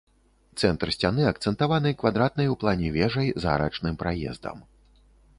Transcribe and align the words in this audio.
Цэнтр 0.59 0.91
сцяны 0.95 1.25
акцэнтаваны 1.31 1.91
квадратнай 2.03 2.47
у 2.53 2.55
плане 2.63 2.87
вежай 2.95 3.29
з 3.43 3.51
арачным 3.55 3.99
праездам. 4.05 4.57